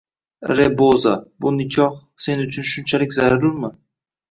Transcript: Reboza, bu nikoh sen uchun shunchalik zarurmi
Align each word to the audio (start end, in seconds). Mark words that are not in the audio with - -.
Reboza, 0.57 1.11
bu 1.45 1.51
nikoh 1.59 2.01
sen 2.27 2.43
uchun 2.47 2.69
shunchalik 2.73 3.17
zarurmi 3.21 3.75